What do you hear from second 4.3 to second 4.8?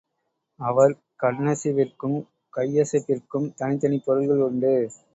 உண்டு.